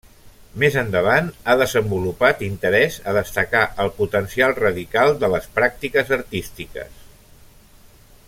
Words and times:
Més 0.61 0.75
endavant 0.81 1.27
ha 1.51 1.55
desenvolupat 1.61 2.41
interès 2.47 2.97
a 3.11 3.13
destacar 3.17 3.61
el 3.85 3.93
potencial 3.99 4.55
radical 4.61 5.15
de 5.25 5.31
les 5.35 5.47
pràctiques 5.59 6.11
artístiques. 6.21 6.99